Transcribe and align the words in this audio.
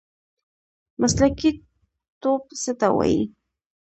مسلکي 1.01 1.49
توب 2.21 2.41
څه 2.61 2.71
ته 2.79 2.87
وایي؟ 2.97 3.21